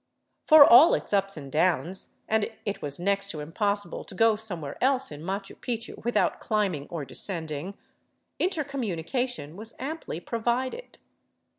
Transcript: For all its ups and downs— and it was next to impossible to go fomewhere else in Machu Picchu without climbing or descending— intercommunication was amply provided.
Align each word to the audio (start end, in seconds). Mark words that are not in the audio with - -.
For 0.47 0.65
all 0.65 0.95
its 0.95 1.13
ups 1.13 1.37
and 1.37 1.51
downs— 1.51 2.15
and 2.27 2.49
it 2.65 2.81
was 2.81 2.99
next 2.99 3.27
to 3.29 3.39
impossible 3.39 4.03
to 4.05 4.15
go 4.15 4.33
fomewhere 4.35 4.75
else 4.83 5.11
in 5.11 5.21
Machu 5.21 5.55
Picchu 5.55 6.03
without 6.03 6.39
climbing 6.39 6.87
or 6.89 7.05
descending— 7.05 7.77
intercommunication 8.41 9.55
was 9.55 9.75
amply 9.77 10.19
provided. 10.19 10.97